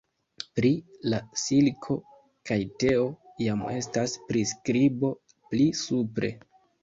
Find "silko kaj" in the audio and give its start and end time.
1.41-2.57